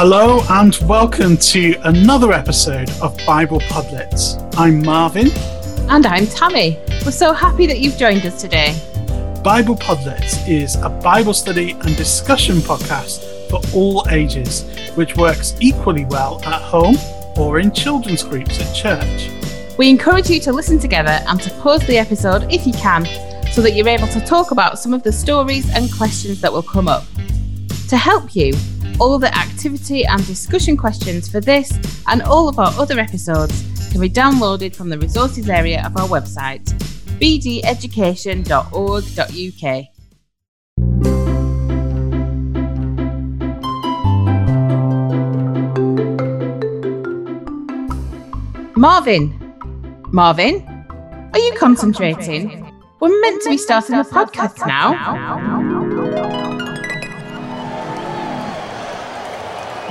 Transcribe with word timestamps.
Hello 0.00 0.44
and 0.50 0.76
welcome 0.84 1.36
to 1.38 1.74
another 1.82 2.32
episode 2.32 2.88
of 3.02 3.18
Bible 3.26 3.58
Podlets. 3.58 4.40
I'm 4.56 4.80
Marvin. 4.80 5.28
And 5.90 6.06
I'm 6.06 6.24
Tammy. 6.28 6.78
We're 7.04 7.10
so 7.10 7.32
happy 7.32 7.66
that 7.66 7.80
you've 7.80 7.96
joined 7.96 8.24
us 8.24 8.40
today. 8.40 8.80
Bible 9.42 9.74
Podlets 9.74 10.48
is 10.48 10.76
a 10.76 10.88
Bible 10.88 11.34
study 11.34 11.72
and 11.72 11.96
discussion 11.96 12.58
podcast 12.58 13.24
for 13.50 13.60
all 13.74 14.06
ages, 14.10 14.62
which 14.94 15.16
works 15.16 15.56
equally 15.58 16.04
well 16.04 16.40
at 16.44 16.62
home 16.62 16.96
or 17.36 17.58
in 17.58 17.72
children's 17.72 18.22
groups 18.22 18.60
at 18.60 18.72
church. 18.72 19.32
We 19.78 19.90
encourage 19.90 20.30
you 20.30 20.38
to 20.42 20.52
listen 20.52 20.78
together 20.78 21.24
and 21.26 21.40
to 21.40 21.50
pause 21.54 21.84
the 21.88 21.98
episode 21.98 22.44
if 22.52 22.68
you 22.68 22.72
can, 22.74 23.04
so 23.50 23.60
that 23.62 23.72
you're 23.72 23.88
able 23.88 24.06
to 24.06 24.20
talk 24.20 24.52
about 24.52 24.78
some 24.78 24.94
of 24.94 25.02
the 25.02 25.10
stories 25.10 25.68
and 25.74 25.92
questions 25.92 26.40
that 26.42 26.52
will 26.52 26.62
come 26.62 26.86
up. 26.86 27.02
To 27.88 27.96
help 27.96 28.36
you, 28.36 28.52
all 29.00 29.18
the 29.18 29.34
activity 29.36 30.04
and 30.04 30.24
discussion 30.26 30.76
questions 30.76 31.28
for 31.28 31.40
this 31.40 31.72
and 32.08 32.22
all 32.22 32.48
of 32.48 32.58
our 32.58 32.72
other 32.78 32.98
episodes 32.98 33.64
can 33.90 34.00
be 34.00 34.10
downloaded 34.10 34.74
from 34.74 34.88
the 34.88 34.98
resources 34.98 35.48
area 35.48 35.80
of 35.84 35.96
our 35.96 36.08
website, 36.08 36.64
bdeducation.org.uk. 37.20 39.84
Marvin, 48.76 49.54
Marvin, 50.12 50.64
are 51.32 51.40
you 51.40 51.52
concentrating? 51.58 52.64
We're 53.00 53.20
meant 53.20 53.42
to 53.42 53.50
be 53.50 53.58
starting 53.58 53.96
the 53.96 54.04
podcast 54.04 54.64
now. 54.66 55.87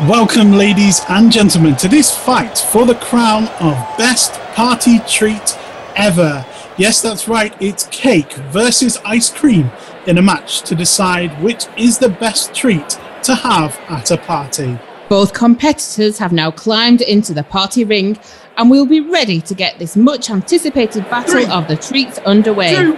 Welcome, 0.02 0.52
ladies 0.52 1.02
and 1.10 1.32
gentlemen, 1.32 1.76
to 1.78 1.88
this 1.88 2.16
fight 2.16 2.56
for 2.56 2.86
the 2.86 2.94
crown 2.94 3.48
of 3.60 3.74
best 3.98 4.32
party 4.54 5.00
treat 5.08 5.58
ever. 5.96 6.46
Yes, 6.78 7.02
that's 7.02 7.28
right, 7.28 7.52
it's 7.60 7.88
cake 7.88 8.32
versus 8.52 9.00
ice 9.04 9.32
cream 9.32 9.72
in 10.06 10.20
a 10.20 10.22
match 10.22 10.62
to 10.62 10.76
decide 10.76 11.42
which 11.42 11.66
is 11.78 11.98
the 11.98 12.10
best 12.10 12.54
treat 12.54 13.00
to 13.24 13.34
have 13.34 13.76
at 13.90 14.12
a 14.12 14.18
party. 14.18 14.78
Both 15.10 15.34
competitors 15.34 16.20
have 16.20 16.32
now 16.32 16.52
climbed 16.52 17.02
into 17.02 17.34
the 17.34 17.44
party 17.44 17.84
ring 17.84 18.20
and 18.56 18.70
we'll 18.70 18.86
be 18.86 19.02
ready 19.02 19.42
to 19.42 19.56
get 19.56 19.80
this 19.80 19.98
much 19.98 20.30
anticipated 20.30 21.10
battle 21.10 21.32
Three, 21.32 21.48
of 21.48 21.68
the 21.68 21.76
treats 21.76 22.20
underway. 22.20 22.76
Two, 22.76 22.94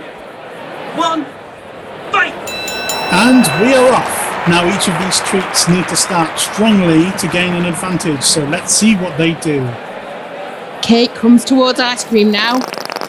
one, 0.98 1.24
fight! 2.12 2.34
And 3.14 3.66
we 3.66 3.74
are 3.74 3.94
off. 3.94 4.29
Now, 4.50 4.66
each 4.66 4.88
of 4.88 4.98
these 5.00 5.20
treats 5.30 5.70
need 5.70 5.88
to 5.90 5.96
start 5.96 6.40
strongly 6.40 7.12
to 7.20 7.28
gain 7.28 7.54
an 7.54 7.66
advantage, 7.66 8.24
so 8.24 8.44
let's 8.46 8.74
see 8.74 8.96
what 8.96 9.16
they 9.16 9.36
do. 9.36 9.62
Cake 10.82 11.14
comes 11.14 11.46
towards 11.46 11.80
ice 11.80 12.04
cream 12.04 12.32
now. 12.32 12.60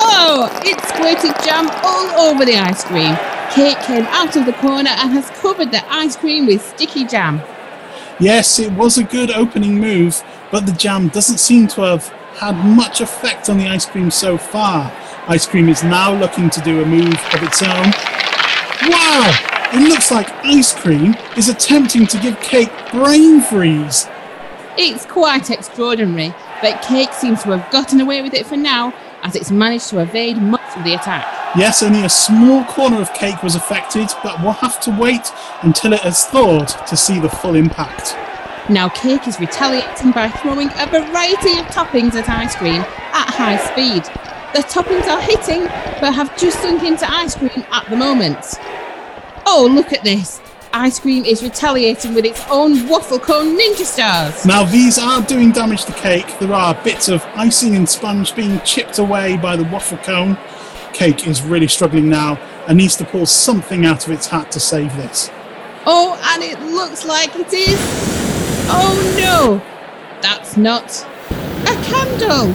Oh, 0.03 0.51
it 0.63 0.79
squirted 0.83 1.35
jam 1.43 1.71
all 1.83 2.29
over 2.29 2.45
the 2.45 2.57
ice 2.57 2.85
cream. 2.85 3.17
Cake 3.53 3.79
came 3.87 4.05
out 4.09 4.37
of 4.37 4.45
the 4.45 4.53
corner 4.53 4.91
and 4.91 5.13
has 5.13 5.31
covered 5.41 5.71
the 5.71 5.83
ice 5.91 6.15
cream 6.15 6.45
with 6.45 6.63
sticky 6.63 7.07
jam. 7.07 7.41
Yes, 8.19 8.59
it 8.59 8.73
was 8.73 8.99
a 8.99 9.03
good 9.03 9.31
opening 9.31 9.81
move, 9.81 10.23
but 10.53 10.67
the 10.67 10.73
jam 10.73 11.09
doesn't 11.09 11.39
seem 11.39 11.69
to 11.69 11.81
have 11.81 12.09
had 12.37 12.63
much 12.67 13.01
effect 13.01 13.49
on 13.49 13.57
the 13.57 13.67
ice 13.67 13.87
cream 13.87 14.11
so 14.11 14.37
far. 14.37 14.93
Ice 15.27 15.47
cream 15.47 15.71
is 15.71 15.83
now 15.83 16.13
looking 16.13 16.51
to 16.51 16.61
do 16.61 16.83
a 16.83 16.87
move 16.87 17.15
of 17.33 17.43
its 17.43 17.63
own. 17.63 17.93
Wow! 18.91 19.60
It 19.73 19.89
looks 19.89 20.11
like 20.11 20.29
ice 20.45 20.73
cream 20.75 21.15
is 21.37 21.49
attempting 21.49 22.05
to 22.09 22.19
give 22.19 22.41
cake 22.41 22.73
brain 22.91 23.41
freeze. 23.41 24.09
It's 24.77 25.07
quite 25.07 25.49
extraordinary, 25.49 26.35
but 26.61 26.83
Cake 26.83 27.13
seems 27.13 27.45
to 27.45 27.51
have 27.57 27.71
gotten 27.71 28.01
away 28.01 28.21
with 28.21 28.35
it 28.35 28.47
for 28.47 28.57
now 28.57 28.93
as 29.23 29.37
it's 29.37 29.53
managed 29.53 29.89
to 29.91 30.01
evade 30.01 30.39
much 30.39 30.77
of 30.77 30.83
the 30.83 30.95
attack. 30.95 31.25
Yes, 31.57 31.85
only 31.85 32.03
a 32.03 32.09
small 32.09 32.65
corner 32.65 33.01
of 33.01 33.15
cake 33.15 33.45
was 33.45 33.55
affected, 33.55 34.09
but 34.25 34.43
we'll 34.43 34.53
have 34.53 34.81
to 34.81 34.91
wait 34.91 35.31
until 35.63 35.93
it 35.93 36.01
has 36.01 36.27
thawed 36.27 36.69
to 36.89 36.97
see 36.97 37.21
the 37.21 37.29
full 37.29 37.55
impact. 37.55 38.17
Now, 38.69 38.89
Cake 38.89 39.29
is 39.29 39.39
retaliating 39.39 40.11
by 40.11 40.31
throwing 40.31 40.69
a 40.79 40.87
variety 40.87 41.59
of 41.59 41.67
toppings 41.67 42.15
at 42.15 42.29
ice 42.29 42.57
cream 42.57 42.81
at 43.13 43.31
high 43.31 43.57
speed. 43.57 44.03
The 44.53 44.63
toppings 44.63 45.07
are 45.07 45.21
hitting, 45.21 45.63
but 46.01 46.13
have 46.13 46.37
just 46.37 46.61
sunk 46.61 46.83
into 46.83 47.09
ice 47.09 47.37
cream 47.37 47.65
at 47.71 47.89
the 47.89 47.97
moment. 47.97 48.59
Oh, 49.47 49.69
look 49.71 49.93
at 49.93 50.05
this! 50.05 50.41
Ice 50.73 51.01
cream 51.01 51.25
is 51.25 51.43
retaliating 51.43 52.15
with 52.15 52.25
its 52.25 52.45
own 52.49 52.89
waffle 52.89 53.19
cone 53.19 53.59
ninja 53.59 53.85
stars. 53.85 54.47
Now, 54.47 54.65
these 54.65 54.99
are 54.99 55.21
doing 55.23 55.51
damage 55.51 55.85
to 55.87 55.93
cake. 55.93 56.39
There 56.39 56.55
are 56.55 56.75
bits 56.85 57.09
of 57.09 57.25
icing 57.35 57.75
and 57.75 57.89
sponge 57.89 58.37
being 58.37 58.61
chipped 58.61 58.99
away 58.99 59.37
by 59.37 59.57
the 59.57 59.65
waffle 59.65 59.99
cone. 59.99 60.39
Cake 60.93 61.27
is 61.27 61.43
really 61.43 61.67
struggling 61.67 62.09
now 62.09 62.37
and 62.69 62.79
needs 62.79 62.95
to 62.97 63.05
pull 63.05 63.27
something 63.27 63.85
out 63.85 64.07
of 64.07 64.13
its 64.13 64.29
hat 64.29 64.53
to 64.53 64.61
save 64.61 64.95
this. 64.97 65.29
Oh, 65.87 66.21
and 66.33 66.43
it 66.43 66.61
looks 66.61 67.05
like 67.05 67.35
it 67.35 67.53
is. 67.53 67.79
Oh 68.69 69.17
no! 69.19 69.61
That's 70.23 70.57
not 70.57 71.05
a 71.63 71.75
candle! 71.85 72.53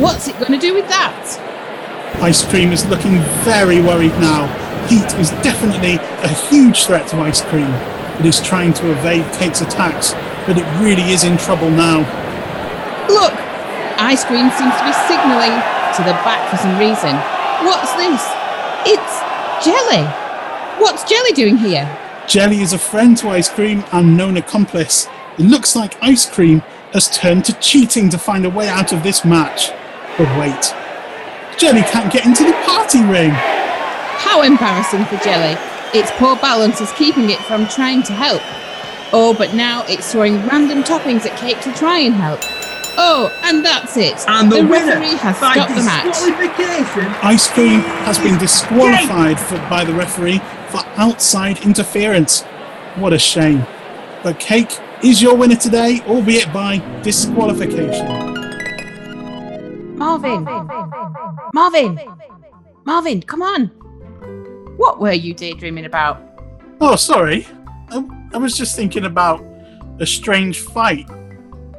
What's 0.00 0.26
it 0.26 0.36
going 0.40 0.52
to 0.52 0.58
do 0.58 0.74
with 0.74 0.88
that? 0.88 2.18
Ice 2.20 2.44
cream 2.44 2.72
is 2.72 2.84
looking 2.86 3.20
very 3.44 3.80
worried 3.80 4.18
now. 4.18 4.65
Heat 4.88 5.18
is 5.18 5.30
definitely 5.42 5.96
a 6.22 6.28
huge 6.28 6.86
threat 6.86 7.08
to 7.08 7.16
ice 7.16 7.42
cream. 7.42 7.70
It 8.20 8.26
is 8.26 8.40
trying 8.40 8.72
to 8.74 8.92
evade 8.92 9.24
Cake's 9.34 9.60
attacks, 9.60 10.12
but 10.46 10.56
it 10.56 10.64
really 10.80 11.10
is 11.10 11.24
in 11.24 11.36
trouble 11.36 11.70
now. 11.70 12.00
Look! 13.08 13.34
Ice 13.98 14.24
cream 14.24 14.48
seems 14.50 14.74
to 14.78 14.84
be 14.84 14.94
signalling 15.10 15.56
to 15.96 16.02
the 16.06 16.14
back 16.22 16.48
for 16.50 16.56
some 16.58 16.78
reason. 16.78 17.16
What's 17.66 17.92
this? 17.94 18.22
It's 18.86 19.64
jelly! 19.64 20.06
What's 20.78 21.02
jelly 21.02 21.32
doing 21.32 21.56
here? 21.56 21.88
Jelly 22.28 22.60
is 22.60 22.72
a 22.72 22.78
friend 22.78 23.16
to 23.18 23.30
ice 23.30 23.48
cream 23.48 23.82
and 23.90 24.16
known 24.16 24.36
accomplice. 24.36 25.08
It 25.38 25.46
looks 25.46 25.74
like 25.74 26.00
ice 26.00 26.30
cream 26.30 26.60
has 26.92 27.10
turned 27.10 27.44
to 27.46 27.52
cheating 27.54 28.08
to 28.10 28.18
find 28.18 28.46
a 28.46 28.50
way 28.50 28.68
out 28.68 28.92
of 28.92 29.02
this 29.02 29.24
match. 29.24 29.70
But 30.16 30.28
wait, 30.38 30.74
Jelly 31.58 31.82
can't 31.82 32.12
get 32.12 32.24
into 32.24 32.44
the 32.44 32.52
party 32.64 33.02
ring. 33.02 33.34
How 34.18 34.42
embarrassing 34.42 35.04
for 35.06 35.16
Jelly. 35.24 35.56
Its 35.94 36.10
poor 36.12 36.36
balance 36.36 36.80
is 36.80 36.92
keeping 36.92 37.30
it 37.30 37.38
from 37.40 37.66
trying 37.68 38.02
to 38.04 38.12
help. 38.12 38.42
Oh, 39.12 39.34
but 39.36 39.54
now 39.54 39.84
it's 39.88 40.12
throwing 40.12 40.44
random 40.46 40.82
toppings 40.82 41.24
at 41.26 41.38
Cake 41.38 41.60
to 41.60 41.72
try 41.72 42.00
and 42.00 42.14
help. 42.14 42.40
Oh, 42.98 43.30
and 43.44 43.64
that's 43.64 43.96
it. 43.96 44.24
And 44.26 44.50
the, 44.50 44.64
winner 44.64 44.98
referee 44.98 45.16
has 45.18 45.38
by 45.38 45.52
stopped 45.52 45.74
the 45.74 45.82
match. 45.82 46.16
Ice 47.22 47.48
cream 47.48 47.80
has 47.80 48.18
been 48.18 48.38
disqualified 48.38 49.38
for, 49.38 49.56
by 49.70 49.84
the 49.84 49.94
referee 49.94 50.38
for 50.68 50.80
outside 50.96 51.64
interference. 51.64 52.42
What 52.96 53.12
a 53.12 53.18
shame. 53.18 53.66
But 54.22 54.40
Cake 54.40 54.78
is 55.02 55.20
your 55.22 55.36
winner 55.36 55.56
today, 55.56 56.00
albeit 56.06 56.52
by 56.52 56.78
disqualification. 57.02 58.06
Marvin! 59.96 60.44
Marvin! 61.52 62.00
Marvin, 62.84 63.22
come 63.22 63.42
on! 63.42 63.85
What 64.76 65.00
were 65.00 65.12
you 65.12 65.34
daydreaming 65.34 65.86
about? 65.86 66.20
Oh, 66.80 66.96
sorry. 66.96 67.46
I, 67.88 68.04
I 68.34 68.38
was 68.38 68.56
just 68.56 68.76
thinking 68.76 69.04
about 69.04 69.44
a 69.98 70.06
strange 70.06 70.60
fight. 70.60 71.08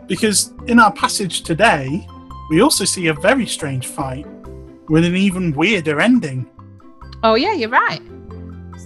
Because 0.08 0.53
in 0.68 0.80
our 0.80 0.91
passage 0.91 1.44
today, 1.44 2.08
we 2.50 2.62
also 2.62 2.85
see 2.85 3.08
a 3.08 3.13
very 3.13 3.46
strange 3.46 3.88
fight 3.88 4.25
with 4.90 5.03
an 5.06 5.16
even 5.16 5.52
weirder 5.53 6.00
ending. 6.00 6.50
Oh, 7.23 7.35
yeah, 7.35 7.53
you're 7.53 7.70
right. 7.70 8.02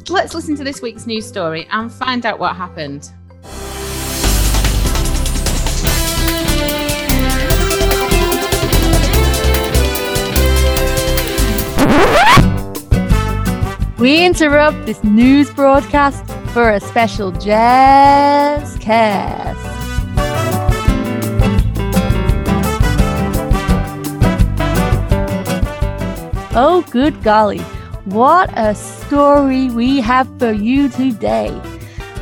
Let's 0.10 0.34
listen 0.34 0.56
to 0.56 0.64
this 0.64 0.82
week's 0.82 1.06
news 1.06 1.28
story 1.28 1.68
and 1.72 1.92
find 1.92 2.26
out 2.26 2.40
what 2.40 2.56
happened. 2.56 3.12
We 14.02 14.26
interrupt 14.26 14.88
this 14.88 15.04
news 15.04 15.52
broadcast 15.52 16.26
for 16.56 16.72
a 16.72 16.80
special 16.80 17.32
jazz 17.34 18.76
cast. 18.80 19.60
Oh, 26.56 26.84
good 26.90 27.22
golly, 27.22 27.60
what 28.06 28.50
a 28.58 28.74
story 28.74 29.70
we 29.70 30.02
have 30.02 30.28
for 30.40 30.52
you 30.52 30.90
today. 30.90 31.52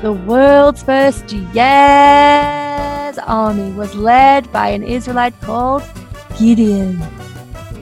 The 0.01 0.11
world's 0.11 0.83
first 0.83 1.27
jazz 1.27 3.17
army 3.19 3.71
was 3.71 3.95
led 3.95 4.51
by 4.51 4.67
an 4.67 4.83
Israelite 4.83 5.39
called 5.39 5.83
Gideon. 6.37 7.01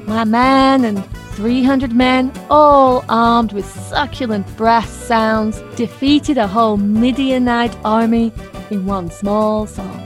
My 0.06 0.24
man 0.24 0.86
and 0.86 1.04
300 1.38 1.94
men, 1.94 2.32
all 2.50 3.06
armed 3.08 3.54
with 3.54 3.66
succulent 3.88 4.58
brass 4.58 4.90
sounds, 4.90 5.62
defeated 5.76 6.36
a 6.40 6.48
whole 6.48 6.78
Midianite 6.78 7.78
army 7.86 8.34
in 8.72 8.88
one 8.88 9.12
small 9.12 9.68
song. 9.68 10.04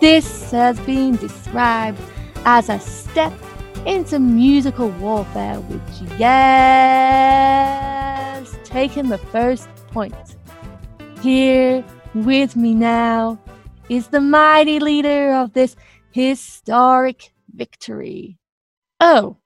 This 0.00 0.50
has 0.50 0.80
been 0.80 1.14
described 1.14 2.00
as 2.44 2.68
a 2.68 2.80
step 2.80 3.32
into 3.86 4.18
musical 4.18 4.88
warfare 4.88 5.60
which, 5.60 6.10
Yes 6.18 6.92
taken 8.64 9.10
the 9.10 9.18
first 9.18 9.68
point. 9.92 10.36
Here 11.20 11.84
with 12.14 12.56
me 12.56 12.74
now 12.74 13.38
is 13.88 14.08
the 14.08 14.20
mighty 14.20 14.80
leader 14.80 15.34
of 15.34 15.52
this 15.52 15.76
historic 16.10 17.32
victory. 17.54 18.38
Oh, 18.98 19.36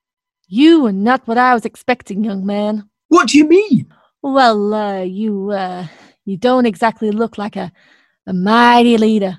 you 0.48 0.82
were 0.82 0.92
not 0.92 1.26
what 1.26 1.38
I 1.38 1.54
was 1.54 1.64
expecting, 1.64 2.24
young 2.24 2.46
man. 2.46 2.88
What 3.08 3.28
do 3.28 3.38
you 3.38 3.48
mean? 3.48 3.92
Well, 4.22 4.74
uh, 4.74 5.02
you, 5.02 5.50
uh, 5.50 5.86
you 6.24 6.36
don't 6.36 6.66
exactly 6.66 7.10
look 7.10 7.38
like 7.38 7.56
a, 7.56 7.72
a 8.26 8.32
mighty 8.32 8.96
leader. 8.98 9.38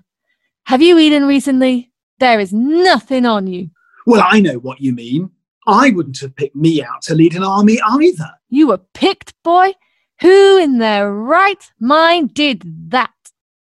Have 0.65 0.81
you 0.81 0.98
eaten 0.98 1.25
recently? 1.25 1.92
There 2.19 2.39
is 2.39 2.51
nothing 2.54 3.25
on 3.25 3.48
you. 3.48 3.69
Well, 4.06 4.25
I 4.25 4.39
know 4.39 4.56
what 4.59 4.81
you 4.81 4.94
mean. 4.94 5.31
I 5.68 5.92
wouldn't 5.92 6.19
have 6.21 6.36
picked 6.36 6.56
me 6.56 6.81
out 6.81 7.01
to 7.04 7.15
lead 7.15 7.36
an 7.36 7.44
army 7.44 7.80
either. 7.86 8.30
You 8.50 8.68
were 8.68 8.80
picked, 8.94 9.33
boy? 9.44 9.74
Who 10.21 10.57
in 10.57 10.80
their 10.80 11.12
right 11.12 11.63
mind 11.80 12.33
did 12.33 12.63
that? 12.89 13.12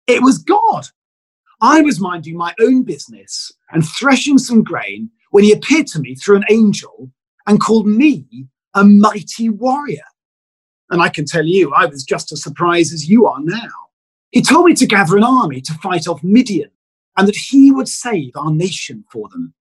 It 0.07 0.23
was 0.23 0.37
God. 0.37 0.87
I 1.61 1.81
was 1.81 1.99
minding 1.99 2.37
my 2.37 2.53
own 2.61 2.83
business 2.83 3.51
and 3.71 3.85
threshing 3.85 4.37
some 4.37 4.63
grain 4.63 5.09
when 5.31 5.43
he 5.43 5.51
appeared 5.51 5.87
to 5.87 5.99
me 5.99 6.15
through 6.15 6.37
an 6.37 6.45
angel 6.49 7.11
and 7.47 7.59
called 7.59 7.87
me 7.87 8.47
a 8.75 8.83
mighty 8.83 9.49
warrior. 9.49 10.03
And 10.89 11.01
I 11.01 11.09
can 11.09 11.25
tell 11.25 11.45
you, 11.45 11.73
I 11.73 11.85
was 11.85 12.03
just 12.03 12.31
as 12.31 12.43
surprised 12.43 12.93
as 12.93 13.09
you 13.09 13.25
are 13.25 13.39
now. 13.41 13.69
He 14.31 14.41
told 14.41 14.65
me 14.65 14.73
to 14.75 14.85
gather 14.85 15.17
an 15.17 15.23
army 15.23 15.61
to 15.61 15.73
fight 15.75 16.07
off 16.07 16.23
Midian 16.23 16.69
and 17.17 17.27
that 17.27 17.35
he 17.35 17.71
would 17.71 17.87
save 17.87 18.31
our 18.35 18.51
nation 18.51 19.03
for 19.11 19.27
them. 19.29 19.53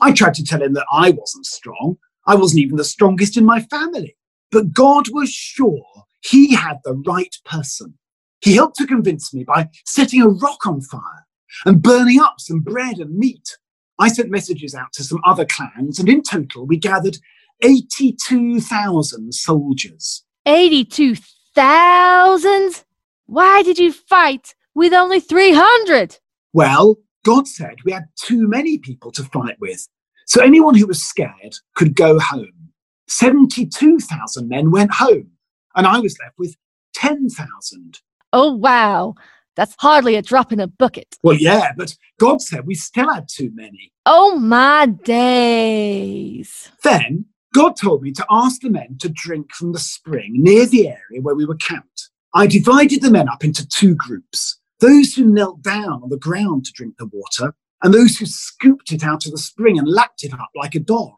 I 0.00 0.12
tried 0.12 0.34
to 0.34 0.44
tell 0.44 0.62
him 0.62 0.74
that 0.74 0.86
I 0.92 1.10
wasn't 1.10 1.46
strong. 1.46 1.96
I 2.26 2.34
wasn't 2.34 2.60
even 2.62 2.76
the 2.76 2.84
strongest 2.84 3.36
in 3.36 3.44
my 3.44 3.60
family. 3.60 4.16
But 4.50 4.72
God 4.72 5.08
was 5.10 5.30
sure 5.30 5.82
he 6.20 6.54
had 6.54 6.78
the 6.84 6.94
right 7.06 7.34
person. 7.44 7.94
He 8.40 8.54
helped 8.54 8.76
to 8.76 8.86
convince 8.86 9.32
me 9.32 9.44
by 9.44 9.70
setting 9.86 10.20
a 10.20 10.28
rock 10.28 10.66
on 10.66 10.80
fire 10.80 11.26
and 11.64 11.82
burning 11.82 12.20
up 12.20 12.34
some 12.38 12.60
bread 12.60 12.98
and 12.98 13.16
meat. 13.16 13.56
I 13.98 14.08
sent 14.08 14.30
messages 14.30 14.74
out 14.74 14.92
to 14.94 15.04
some 15.04 15.20
other 15.24 15.44
clans, 15.44 15.98
and 15.98 16.08
in 16.08 16.22
total, 16.22 16.66
we 16.66 16.76
gathered 16.76 17.18
82,000 17.62 19.32
soldiers. 19.32 20.24
82,000? 20.46 22.84
Why 23.26 23.62
did 23.62 23.78
you 23.78 23.92
fight 23.92 24.54
with 24.74 24.92
only 24.92 25.20
300? 25.20 26.18
Well, 26.52 26.96
God 27.24 27.46
said 27.46 27.76
we 27.84 27.92
had 27.92 28.08
too 28.16 28.48
many 28.48 28.78
people 28.78 29.12
to 29.12 29.22
fight 29.24 29.56
with, 29.60 29.86
so 30.26 30.42
anyone 30.42 30.74
who 30.74 30.86
was 30.86 31.02
scared 31.02 31.54
could 31.76 31.94
go 31.94 32.18
home. 32.18 32.70
72,000 33.08 34.48
men 34.48 34.70
went 34.70 34.94
home, 34.94 35.32
and 35.76 35.86
I 35.86 36.00
was 36.00 36.16
left 36.22 36.38
with 36.38 36.56
10,000. 36.94 38.00
Oh, 38.32 38.54
wow. 38.54 39.14
That's 39.56 39.74
hardly 39.78 40.16
a 40.16 40.22
drop 40.22 40.52
in 40.52 40.60
a 40.60 40.66
bucket. 40.66 41.16
Well, 41.22 41.36
yeah, 41.36 41.72
but 41.76 41.94
God 42.18 42.40
said 42.40 42.66
we 42.66 42.74
still 42.74 43.12
had 43.12 43.28
too 43.28 43.50
many. 43.54 43.92
Oh, 44.06 44.38
my 44.38 44.86
days. 44.86 46.70
Then 46.82 47.26
God 47.54 47.76
told 47.76 48.02
me 48.02 48.12
to 48.12 48.26
ask 48.30 48.62
the 48.62 48.70
men 48.70 48.96
to 49.00 49.08
drink 49.08 49.52
from 49.52 49.72
the 49.72 49.78
spring 49.78 50.32
near 50.34 50.66
the 50.66 50.88
area 50.88 51.20
where 51.20 51.34
we 51.34 51.44
were 51.44 51.56
camped. 51.56 52.10
I 52.34 52.46
divided 52.46 53.02
the 53.02 53.10
men 53.10 53.28
up 53.28 53.44
into 53.44 53.66
two 53.68 53.94
groups 53.94 54.58
those 54.82 55.14
who 55.14 55.24
knelt 55.24 55.62
down 55.62 56.02
on 56.02 56.08
the 56.08 56.18
ground 56.18 56.64
to 56.64 56.72
drink 56.72 56.96
the 56.98 57.08
water, 57.12 57.54
and 57.82 57.94
those 57.94 58.16
who 58.16 58.26
scooped 58.26 58.90
it 58.90 59.04
out 59.04 59.24
of 59.24 59.30
the 59.30 59.38
spring 59.38 59.78
and 59.78 59.88
lapped 59.88 60.24
it 60.24 60.34
up 60.34 60.50
like 60.56 60.74
a 60.74 60.80
dog. 60.80 61.14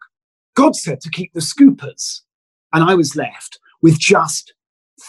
God 0.55 0.77
said 0.77 1.01
to 1.01 1.11
keep 1.11 1.33
the 1.33 1.41
scoopers, 1.41 2.21
and 2.75 2.85
I 2.85 2.95
was 2.95 3.17
left 3.17 3.59
with 3.81 3.99
just 3.99 4.53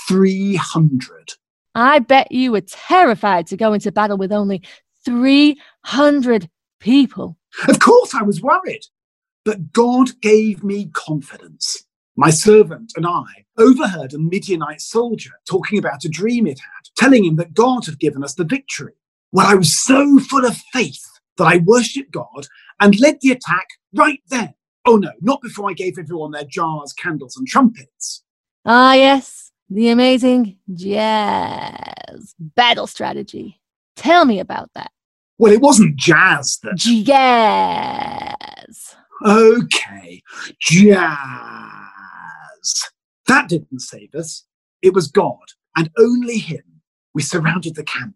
300. 0.07 1.33
I 1.75 1.99
bet 1.99 2.31
you 2.31 2.53
were 2.53 2.61
terrified 2.61 3.47
to 3.47 3.57
go 3.57 3.73
into 3.73 3.91
battle 3.91 4.17
with 4.17 4.31
only 4.31 4.63
300 5.03 6.49
people. 6.79 7.37
Of 7.67 7.79
course, 7.79 8.15
I 8.15 8.23
was 8.23 8.41
worried, 8.41 8.85
but 9.43 9.73
God 9.73 10.09
gave 10.21 10.63
me 10.63 10.89
confidence. 10.93 11.83
My 12.15 12.29
servant 12.29 12.93
and 12.95 13.05
I 13.05 13.25
overheard 13.57 14.13
a 14.13 14.17
Midianite 14.17 14.79
soldier 14.79 15.31
talking 15.49 15.77
about 15.77 16.05
a 16.05 16.09
dream 16.09 16.47
it 16.47 16.59
had, 16.59 16.89
telling 16.95 17.25
him 17.25 17.35
that 17.35 17.53
God 17.53 17.85
had 17.85 17.99
given 17.99 18.23
us 18.23 18.35
the 18.35 18.45
victory. 18.45 18.93
Well, 19.33 19.47
I 19.47 19.55
was 19.55 19.77
so 19.77 20.19
full 20.19 20.45
of 20.45 20.55
faith 20.71 21.05
that 21.37 21.43
I 21.43 21.57
worshipped 21.57 22.11
God 22.11 22.47
and 22.79 22.97
led 22.99 23.17
the 23.21 23.31
attack 23.31 23.67
right 23.93 24.21
then. 24.29 24.53
Oh 24.85 24.95
no, 24.95 25.11
not 25.19 25.41
before 25.41 25.69
I 25.69 25.73
gave 25.73 25.97
everyone 25.97 26.31
their 26.31 26.45
jars, 26.45 26.93
candles, 26.93 27.35
and 27.35 27.45
trumpets. 27.47 28.23
Ah, 28.65 28.93
yes, 28.93 29.44
the 29.69 29.89
amazing 29.89 30.57
jazz 30.73 32.35
battle 32.39 32.87
strategy. 32.87 33.61
Tell 33.95 34.25
me 34.25 34.39
about 34.39 34.69
that. 34.75 34.91
Well, 35.37 35.51
it 35.51 35.61
wasn't 35.61 35.95
jazz 35.97 36.59
that. 36.63 36.75
Jazz. 36.77 38.35
Okay, 39.25 40.21
jazz. 40.59 40.95
That 43.27 43.49
didn't 43.49 43.79
save 43.79 44.13
us. 44.13 44.45
It 44.81 44.93
was 44.93 45.07
God 45.07 45.51
and 45.75 45.89
only 45.97 46.37
Him. 46.37 46.63
We 47.13 47.21
surrounded 47.21 47.75
the 47.75 47.83
camp. 47.83 48.15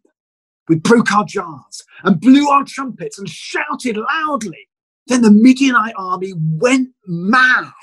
We 0.68 0.76
broke 0.76 1.12
our 1.12 1.26
jars 1.26 1.84
and 2.04 2.22
blew 2.22 2.48
our 2.50 2.64
trumpets 2.64 3.18
and 3.18 3.28
shouted 3.28 3.98
loudly. 3.98 4.68
Then 5.08 5.24
the 5.24 5.32
Midianite 5.32 5.96
army 5.98 6.34
went 6.38 6.90
mad 7.08 7.74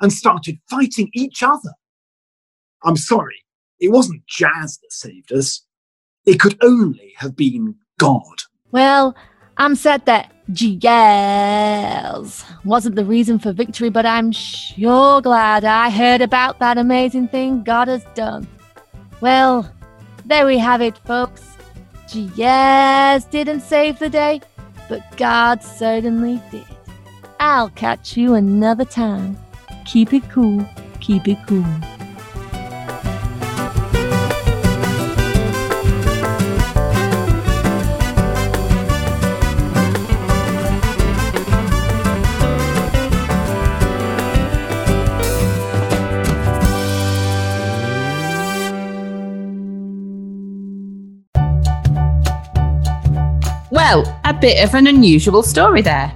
and 0.00 0.12
started 0.12 0.58
fighting 0.68 1.08
each 1.14 1.42
other. 1.42 1.72
I'm 2.84 2.96
sorry, 2.96 3.44
it 3.80 3.90
wasn't 3.90 4.26
jazz 4.26 4.78
that 4.78 4.92
saved 4.92 5.32
us. 5.32 5.64
It 6.24 6.40
could 6.40 6.56
only 6.62 7.14
have 7.16 7.36
been 7.36 7.76
God. 7.98 8.42
Well, 8.72 9.16
I'm 9.56 9.74
sad 9.74 10.04
that 10.06 10.32
jazz 10.52 12.44
wasn't 12.64 12.96
the 12.96 13.04
reason 13.04 13.38
for 13.38 13.52
victory, 13.52 13.90
but 13.90 14.04
I'm 14.06 14.32
sure 14.32 15.20
glad 15.20 15.64
I 15.64 15.90
heard 15.90 16.20
about 16.20 16.58
that 16.58 16.78
amazing 16.78 17.28
thing 17.28 17.62
God 17.62 17.88
has 17.88 18.04
done. 18.14 18.46
Well, 19.20 19.70
there 20.24 20.46
we 20.46 20.58
have 20.58 20.82
it, 20.82 20.98
folks. 20.98 21.42
Jazz 22.08 23.24
didn't 23.24 23.60
save 23.60 23.98
the 23.98 24.08
day, 24.08 24.40
but 24.88 25.16
God 25.16 25.62
certainly 25.62 26.40
did. 26.50 26.66
I'll 27.40 27.70
catch 27.70 28.16
you 28.16 28.34
another 28.34 28.84
time. 28.84 29.38
Keep 29.84 30.12
it 30.12 30.28
cool, 30.30 30.66
keep 31.00 31.28
it 31.28 31.38
cool. 31.46 31.64
Well, 53.88 54.20
a 54.24 54.34
bit 54.34 54.64
of 54.64 54.74
an 54.74 54.88
unusual 54.88 55.44
story 55.44 55.80
there. 55.80 56.12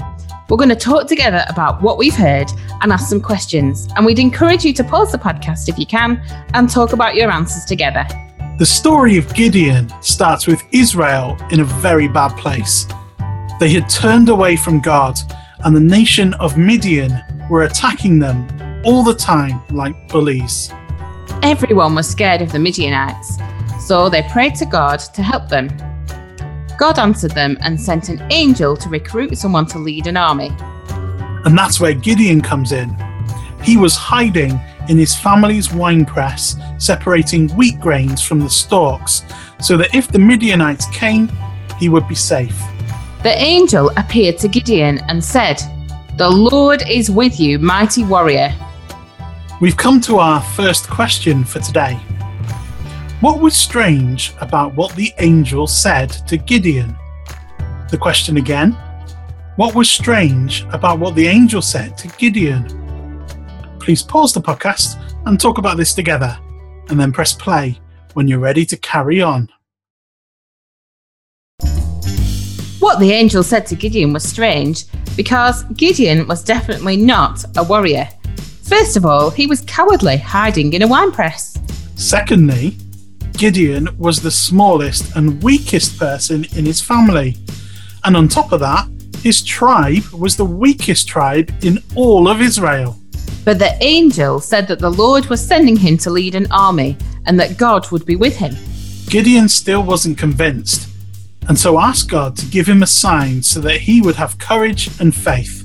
We're 0.48 0.56
going 0.56 0.70
to 0.70 0.74
talk 0.74 1.06
together 1.06 1.44
about 1.48 1.80
what 1.80 1.98
we've 1.98 2.16
heard 2.16 2.50
and 2.82 2.90
ask 2.90 3.08
some 3.08 3.20
questions. 3.20 3.86
And 3.94 4.04
we'd 4.04 4.18
encourage 4.18 4.64
you 4.64 4.72
to 4.72 4.82
pause 4.82 5.12
the 5.12 5.18
podcast 5.18 5.68
if 5.68 5.78
you 5.78 5.86
can 5.86 6.20
and 6.54 6.68
talk 6.68 6.92
about 6.92 7.14
your 7.14 7.30
answers 7.30 7.64
together. 7.64 8.04
The 8.58 8.66
story 8.66 9.16
of 9.18 9.32
Gideon 9.34 9.88
starts 10.02 10.48
with 10.48 10.60
Israel 10.72 11.38
in 11.52 11.60
a 11.60 11.64
very 11.64 12.08
bad 12.08 12.36
place. 12.36 12.88
They 13.60 13.70
had 13.70 13.88
turned 13.88 14.30
away 14.30 14.56
from 14.56 14.80
God, 14.80 15.20
and 15.64 15.76
the 15.76 15.78
nation 15.78 16.34
of 16.34 16.58
Midian 16.58 17.22
were 17.48 17.62
attacking 17.62 18.18
them 18.18 18.48
all 18.84 19.04
the 19.04 19.14
time 19.14 19.62
like 19.70 20.08
bullies. 20.08 20.72
Everyone 21.44 21.94
was 21.94 22.10
scared 22.10 22.42
of 22.42 22.50
the 22.50 22.58
Midianites, 22.58 23.38
so 23.78 24.08
they 24.08 24.24
prayed 24.24 24.56
to 24.56 24.66
God 24.66 24.98
to 25.14 25.22
help 25.22 25.48
them. 25.48 25.68
God 26.80 26.98
answered 26.98 27.32
them 27.32 27.58
and 27.60 27.78
sent 27.78 28.08
an 28.08 28.26
angel 28.32 28.74
to 28.74 28.88
recruit 28.88 29.36
someone 29.36 29.66
to 29.66 29.78
lead 29.78 30.06
an 30.06 30.16
army. 30.16 30.50
And 31.44 31.56
that's 31.56 31.78
where 31.78 31.92
Gideon 31.92 32.40
comes 32.40 32.72
in. 32.72 32.96
He 33.62 33.76
was 33.76 33.94
hiding 33.94 34.58
in 34.88 34.96
his 34.96 35.14
family's 35.14 35.70
wine 35.70 36.06
press, 36.06 36.56
separating 36.78 37.50
wheat 37.50 37.78
grains 37.78 38.22
from 38.22 38.40
the 38.40 38.48
stalks, 38.48 39.24
so 39.60 39.76
that 39.76 39.94
if 39.94 40.08
the 40.08 40.18
Midianites 40.18 40.86
came, 40.86 41.30
he 41.78 41.90
would 41.90 42.08
be 42.08 42.14
safe. 42.14 42.58
The 43.22 43.34
angel 43.36 43.90
appeared 43.98 44.38
to 44.38 44.48
Gideon 44.48 45.00
and 45.00 45.22
said, 45.22 45.60
The 46.16 46.30
Lord 46.30 46.82
is 46.88 47.10
with 47.10 47.38
you, 47.38 47.58
mighty 47.58 48.04
warrior. 48.04 48.54
We've 49.60 49.76
come 49.76 50.00
to 50.02 50.16
our 50.16 50.40
first 50.40 50.88
question 50.88 51.44
for 51.44 51.58
today. 51.58 52.00
What 53.20 53.38
was 53.38 53.54
strange 53.54 54.32
about 54.40 54.74
what 54.74 54.96
the 54.96 55.12
angel 55.18 55.66
said 55.66 56.08
to 56.26 56.38
Gideon? 56.38 56.96
The 57.90 57.98
question 57.98 58.38
again. 58.38 58.72
What 59.56 59.74
was 59.74 59.90
strange 59.90 60.64
about 60.72 61.00
what 61.00 61.14
the 61.14 61.26
angel 61.26 61.60
said 61.60 61.98
to 61.98 62.08
Gideon? 62.16 62.64
Please 63.78 64.02
pause 64.02 64.32
the 64.32 64.40
podcast 64.40 64.98
and 65.26 65.38
talk 65.38 65.58
about 65.58 65.76
this 65.76 65.92
together, 65.92 66.34
and 66.88 66.98
then 66.98 67.12
press 67.12 67.34
play 67.34 67.78
when 68.14 68.26
you're 68.26 68.38
ready 68.38 68.64
to 68.64 68.76
carry 68.78 69.20
on. 69.20 69.50
What 72.78 73.00
the 73.00 73.12
angel 73.12 73.42
said 73.42 73.66
to 73.66 73.74
Gideon 73.74 74.14
was 74.14 74.26
strange 74.26 74.86
because 75.14 75.64
Gideon 75.74 76.26
was 76.26 76.42
definitely 76.42 76.96
not 76.96 77.44
a 77.58 77.62
warrior. 77.62 78.08
First 78.62 78.96
of 78.96 79.04
all, 79.04 79.28
he 79.28 79.46
was 79.46 79.60
cowardly, 79.66 80.16
hiding 80.16 80.72
in 80.72 80.80
a 80.80 80.88
wine 80.88 81.12
press. 81.12 81.58
Secondly, 81.96 82.78
Gideon 83.40 83.88
was 83.96 84.20
the 84.20 84.30
smallest 84.30 85.16
and 85.16 85.42
weakest 85.42 85.98
person 85.98 86.44
in 86.56 86.66
his 86.66 86.82
family. 86.82 87.38
And 88.04 88.14
on 88.14 88.28
top 88.28 88.52
of 88.52 88.60
that, 88.60 88.86
his 89.22 89.42
tribe 89.42 90.04
was 90.12 90.36
the 90.36 90.44
weakest 90.44 91.08
tribe 91.08 91.50
in 91.62 91.78
all 91.94 92.28
of 92.28 92.42
Israel. 92.42 92.98
But 93.46 93.58
the 93.58 93.74
angel 93.82 94.40
said 94.40 94.68
that 94.68 94.78
the 94.78 94.90
Lord 94.90 95.24
was 95.30 95.40
sending 95.40 95.74
him 95.74 95.96
to 96.04 96.10
lead 96.10 96.34
an 96.34 96.52
army 96.52 96.98
and 97.24 97.40
that 97.40 97.56
God 97.56 97.90
would 97.90 98.04
be 98.04 98.14
with 98.14 98.36
him. 98.36 98.54
Gideon 99.08 99.48
still 99.48 99.82
wasn't 99.82 100.18
convinced, 100.18 100.90
and 101.48 101.58
so 101.58 101.80
asked 101.80 102.10
God 102.10 102.36
to 102.36 102.44
give 102.44 102.68
him 102.68 102.82
a 102.82 102.86
sign 102.86 103.42
so 103.42 103.58
that 103.60 103.80
he 103.80 104.02
would 104.02 104.16
have 104.16 104.36
courage 104.36 104.90
and 105.00 105.16
faith. 105.16 105.64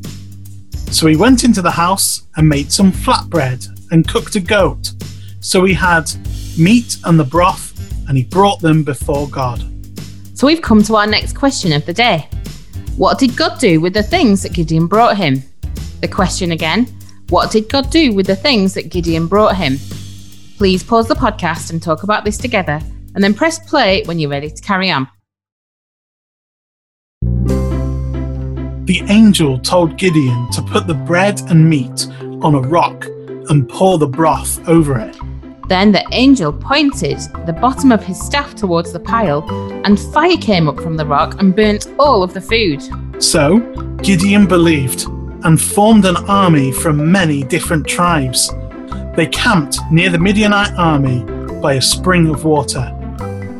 So 0.93 1.07
he 1.07 1.17
went 1.17 1.43
into 1.43 1.61
the 1.61 1.71
house 1.71 2.25
and 2.37 2.47
made 2.47 2.71
some 2.71 2.93
flatbread 2.93 3.67
and 3.91 4.07
cooked 4.07 4.37
a 4.37 4.39
goat. 4.39 4.93
So 5.41 5.65
he 5.65 5.73
had 5.73 6.09
meat 6.57 6.97
and 7.05 7.19
the 7.19 7.23
broth, 7.23 7.73
and 8.07 8.17
he 8.17 8.23
brought 8.23 8.61
them 8.61 8.83
before 8.83 9.27
God. 9.29 9.63
So 10.33 10.47
we've 10.47 10.61
come 10.61 10.83
to 10.83 10.95
our 10.95 11.07
next 11.07 11.33
question 11.33 11.71
of 11.73 11.85
the 11.85 11.93
day. 11.93 12.27
What 12.97 13.19
did 13.19 13.35
God 13.35 13.59
do 13.59 13.79
with 13.81 13.93
the 13.93 14.03
things 14.03 14.43
that 14.43 14.53
Gideon 14.53 14.87
brought 14.87 15.17
him? 15.17 15.43
The 16.01 16.07
question 16.07 16.51
again 16.51 16.87
What 17.29 17.51
did 17.51 17.69
God 17.69 17.89
do 17.89 18.13
with 18.13 18.27
the 18.27 18.35
things 18.35 18.73
that 18.73 18.89
Gideon 18.89 19.27
brought 19.27 19.55
him? 19.55 19.77
Please 20.57 20.83
pause 20.83 21.07
the 21.07 21.15
podcast 21.15 21.71
and 21.71 21.81
talk 21.81 22.03
about 22.03 22.23
this 22.23 22.37
together, 22.37 22.79
and 23.13 23.23
then 23.23 23.33
press 23.33 23.59
play 23.59 24.03
when 24.03 24.19
you're 24.19 24.29
ready 24.29 24.49
to 24.49 24.61
carry 24.61 24.91
on. 24.91 25.07
The 28.85 29.01
angel 29.09 29.57
told 29.57 29.97
Gideon 29.97 30.49
to 30.51 30.61
put 30.61 30.85
the 30.85 30.93
bread 30.93 31.41
and 31.49 31.67
meat 31.67 32.07
on 32.43 32.55
a 32.55 32.61
rock 32.61 33.05
and 33.49 33.67
pour 33.67 33.97
the 33.97 34.07
broth 34.07 34.67
over 34.69 34.99
it. 34.99 35.17
Then 35.67 35.91
the 35.91 36.05
angel 36.11 36.53
pointed 36.53 37.17
the 37.45 37.57
bottom 37.59 37.91
of 37.91 38.03
his 38.03 38.19
staff 38.19 38.53
towards 38.53 38.93
the 38.93 38.99
pile, 38.99 39.43
and 39.83 39.99
fire 39.99 40.37
came 40.37 40.67
up 40.67 40.79
from 40.79 40.95
the 40.95 41.05
rock 41.05 41.39
and 41.39 41.55
burnt 41.55 41.87
all 41.97 42.21
of 42.21 42.33
the 42.33 42.41
food. 42.41 42.83
So 43.21 43.59
Gideon 44.03 44.47
believed 44.47 45.07
and 45.43 45.59
formed 45.59 46.05
an 46.05 46.17
army 46.27 46.71
from 46.71 47.11
many 47.11 47.43
different 47.43 47.87
tribes. 47.87 48.51
They 49.15 49.27
camped 49.27 49.79
near 49.91 50.09
the 50.09 50.19
Midianite 50.19 50.73
army 50.77 51.23
by 51.61 51.73
a 51.73 51.81
spring 51.81 52.27
of 52.29 52.45
water. 52.45 52.91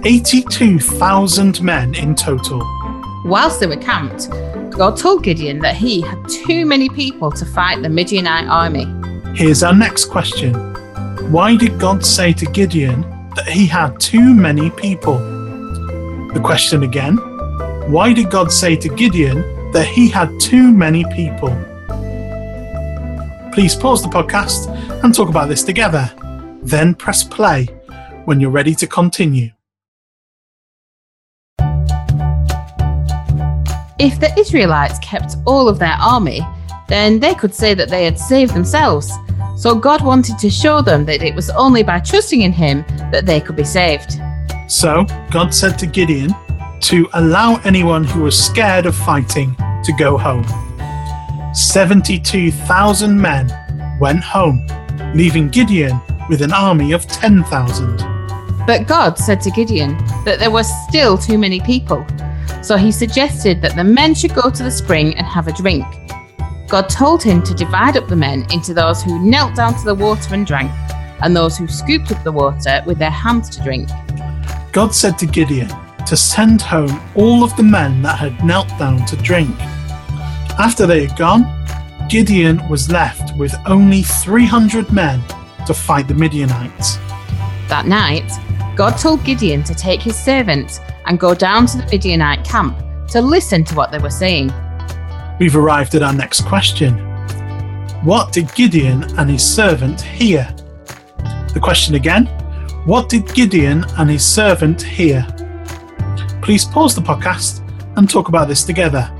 82,000 0.03 1.61
men 1.61 1.95
in 1.95 2.13
total. 2.13 2.59
Whilst 3.25 3.59
they 3.59 3.67
were 3.67 3.77
camped, 3.77 4.29
God 4.77 4.97
told 4.97 5.23
Gideon 5.23 5.59
that 5.59 5.75
he 5.75 6.01
had 6.01 6.27
too 6.29 6.65
many 6.65 6.89
people 6.89 7.31
to 7.31 7.45
fight 7.45 7.81
the 7.81 7.89
Midianite 7.89 8.47
army. 8.47 8.85
Here's 9.35 9.63
our 9.63 9.73
next 9.73 10.05
question 10.05 10.74
Why 11.31 11.55
did 11.57 11.79
God 11.79 12.05
say 12.05 12.33
to 12.33 12.45
Gideon 12.45 13.01
that 13.35 13.47
he 13.47 13.65
had 13.65 13.99
too 13.99 14.35
many 14.35 14.69
people? 14.69 15.17
The 16.33 16.39
question 16.41 16.83
again 16.83 17.17
Why 17.89 18.13
did 18.13 18.29
God 18.29 18.51
say 18.51 18.75
to 18.75 18.89
Gideon 18.89 19.41
that 19.71 19.87
he 19.87 20.07
had 20.07 20.39
too 20.39 20.71
many 20.71 21.03
people? 21.05 21.49
Please 23.51 23.75
pause 23.75 24.03
the 24.03 24.09
podcast 24.09 24.69
and 25.03 25.15
talk 25.15 25.27
about 25.27 25.49
this 25.49 25.63
together. 25.63 26.13
Then 26.61 26.93
press 26.93 27.23
play 27.23 27.65
when 28.25 28.39
you're 28.39 28.51
ready 28.51 28.75
to 28.75 28.85
continue. 28.85 29.49
If 33.97 34.19
the 34.19 34.31
Israelites 34.37 34.99
kept 34.99 35.37
all 35.45 35.67
of 35.67 35.79
their 35.79 35.97
army, 35.99 36.45
then 36.87 37.19
they 37.19 37.33
could 37.33 37.53
say 37.53 37.73
that 37.73 37.89
they 37.89 38.05
had 38.05 38.19
saved 38.19 38.53
themselves. 38.53 39.11
So 39.57 39.75
God 39.75 40.03
wanted 40.03 40.37
to 40.39 40.49
show 40.49 40.81
them 40.81 41.05
that 41.05 41.23
it 41.23 41.33
was 41.33 41.49
only 41.51 41.83
by 41.83 41.99
trusting 41.99 42.41
in 42.41 42.51
Him 42.51 42.83
that 43.11 43.25
they 43.25 43.39
could 43.39 43.55
be 43.55 43.63
saved. 43.63 44.19
So 44.67 45.05
God 45.31 45.53
said 45.53 45.79
to 45.79 45.85
Gideon 45.85 46.35
to 46.81 47.07
allow 47.13 47.59
anyone 47.63 48.03
who 48.03 48.23
was 48.23 48.37
scared 48.39 48.85
of 48.85 48.95
fighting 48.95 49.55
to 49.83 49.93
go 49.97 50.17
home. 50.17 50.45
72,000 51.53 53.19
men 53.19 53.97
went 53.99 54.23
home, 54.23 54.67
leaving 55.15 55.47
Gideon 55.47 55.99
with 56.29 56.41
an 56.41 56.51
army 56.51 56.91
of 56.91 57.07
10,000. 57.07 57.97
But 58.67 58.87
God 58.87 59.17
said 59.17 59.39
to 59.41 59.51
Gideon 59.51 59.95
that 60.25 60.37
there 60.39 60.51
were 60.51 60.63
still 60.63 61.17
too 61.17 61.37
many 61.37 61.61
people. 61.61 62.05
So 62.61 62.77
he 62.77 62.91
suggested 62.91 63.61
that 63.61 63.75
the 63.75 63.83
men 63.83 64.15
should 64.15 64.33
go 64.33 64.49
to 64.49 64.63
the 64.63 64.71
spring 64.71 65.15
and 65.15 65.25
have 65.25 65.47
a 65.47 65.53
drink. 65.53 65.85
God 66.67 66.89
told 66.89 67.21
him 67.21 67.43
to 67.43 67.53
divide 67.53 67.95
up 67.95 68.07
the 68.07 68.15
men 68.15 68.45
into 68.51 68.73
those 68.73 69.03
who 69.03 69.19
knelt 69.19 69.55
down 69.55 69.75
to 69.75 69.85
the 69.85 69.95
water 69.95 70.33
and 70.33 70.45
drank, 70.45 70.71
and 71.21 71.35
those 71.35 71.57
who 71.57 71.67
scooped 71.67 72.11
up 72.11 72.23
the 72.23 72.31
water 72.31 72.81
with 72.85 72.97
their 72.97 73.11
hands 73.11 73.49
to 73.51 73.63
drink. 73.63 73.89
God 74.71 74.93
said 74.93 75.17
to 75.19 75.25
Gideon 75.25 75.69
to 76.05 76.17
send 76.17 76.61
home 76.61 77.01
all 77.15 77.43
of 77.43 77.55
the 77.55 77.63
men 77.63 78.01
that 78.01 78.19
had 78.19 78.43
knelt 78.43 78.67
down 78.79 79.05
to 79.05 79.15
drink. 79.17 79.55
After 80.59 80.85
they 80.85 81.05
had 81.05 81.17
gone, 81.17 81.45
Gideon 82.09 82.67
was 82.69 82.91
left 82.91 83.35
with 83.37 83.55
only 83.65 84.01
300 84.01 84.91
men 84.91 85.21
to 85.65 85.73
fight 85.73 86.07
the 86.07 86.13
Midianites. 86.13 86.97
That 87.67 87.85
night, 87.87 88.31
God 88.75 88.97
told 88.97 89.23
Gideon 89.23 89.63
to 89.63 89.73
take 89.73 90.01
his 90.01 90.17
servants 90.17 90.79
and 91.05 91.19
go 91.19 91.33
down 91.33 91.65
to 91.67 91.77
the 91.77 91.85
Midianite 91.85 92.43
camp 92.43 92.77
to 93.09 93.21
listen 93.21 93.63
to 93.65 93.75
what 93.75 93.91
they 93.91 93.99
were 93.99 94.09
saying. 94.09 94.51
We've 95.37 95.57
arrived 95.57 95.95
at 95.95 96.01
our 96.01 96.13
next 96.13 96.45
question. 96.45 96.97
What 98.05 98.31
did 98.31 98.53
Gideon 98.55 99.03
and 99.17 99.29
his 99.29 99.43
servant 99.43 99.99
hear? 99.99 100.47
The 101.53 101.59
question 101.61 101.95
again 101.95 102.27
What 102.85 103.09
did 103.09 103.33
Gideon 103.33 103.83
and 103.97 104.09
his 104.09 104.25
servant 104.25 104.81
hear? 104.81 105.27
Please 106.41 106.63
pause 106.63 106.95
the 106.95 107.01
podcast 107.01 107.67
and 107.97 108.09
talk 108.09 108.29
about 108.29 108.47
this 108.47 108.63
together. 108.63 109.11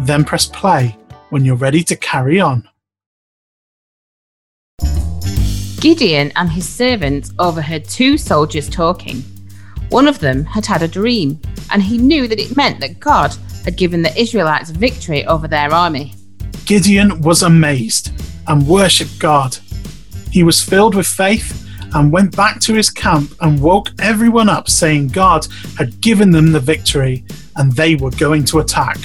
Then 0.00 0.22
press 0.22 0.46
play 0.46 0.96
when 1.30 1.44
you're 1.44 1.56
ready 1.56 1.82
to 1.84 1.96
carry 1.96 2.40
on. 2.40 2.68
Gideon 5.80 6.30
and 6.36 6.48
his 6.48 6.68
servants 6.68 7.32
overheard 7.40 7.86
two 7.86 8.16
soldiers 8.18 8.68
talking. 8.68 9.24
One 9.88 10.06
of 10.06 10.20
them 10.20 10.44
had 10.44 10.66
had 10.66 10.82
a 10.82 10.88
dream, 10.88 11.40
and 11.72 11.82
he 11.82 11.98
knew 11.98 12.28
that 12.28 12.40
it 12.40 12.56
meant 12.56 12.80
that 12.80 13.00
God 13.00 13.36
had 13.66 13.76
given 13.76 14.00
the 14.00 14.18
Israelites 14.18 14.70
victory 14.70 15.26
over 15.26 15.46
their 15.46 15.74
army. 15.74 16.14
Gideon 16.64 17.20
was 17.20 17.42
amazed 17.42 18.12
and 18.46 18.66
worshipped 18.66 19.18
God. 19.18 19.58
He 20.30 20.42
was 20.42 20.62
filled 20.62 20.94
with 20.94 21.06
faith 21.06 21.68
and 21.94 22.12
went 22.12 22.34
back 22.34 22.60
to 22.60 22.74
his 22.74 22.90
camp 22.90 23.34
and 23.40 23.60
woke 23.60 23.90
everyone 24.00 24.48
up, 24.48 24.70
saying 24.70 25.08
God 25.08 25.46
had 25.76 26.00
given 26.00 26.30
them 26.30 26.52
the 26.52 26.60
victory 26.60 27.24
and 27.56 27.72
they 27.72 27.96
were 27.96 28.10
going 28.12 28.44
to 28.46 28.60
attack. 28.60 28.98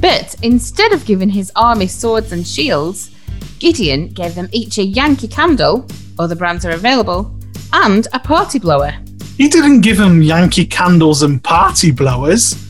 But 0.00 0.36
instead 0.42 0.92
of 0.92 1.04
giving 1.04 1.28
his 1.28 1.50
army 1.56 1.88
swords 1.88 2.30
and 2.30 2.46
shields, 2.46 3.10
Gideon 3.58 4.08
gave 4.08 4.36
them 4.36 4.48
each 4.52 4.78
a 4.78 4.84
Yankee 4.84 5.26
candle, 5.26 5.86
other 6.20 6.36
brands 6.36 6.64
are 6.64 6.70
available, 6.70 7.34
and 7.72 8.06
a 8.12 8.20
party 8.20 8.60
blower. 8.60 8.94
He 9.36 9.48
didn't 9.48 9.80
give 9.80 9.96
them 9.96 10.22
Yankee 10.22 10.66
candles 10.66 11.22
and 11.22 11.42
party 11.42 11.90
blowers. 11.90 12.67